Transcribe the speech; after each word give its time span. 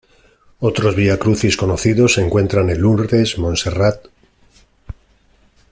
Otros 0.59 0.95
vía 0.95 1.19
crucis 1.19 1.55
conocidos 1.55 2.13
se 2.15 2.21
encuentran 2.25 2.71
en 2.71 2.81
Lourdes, 2.81 3.37
Montserrat. 3.37 4.07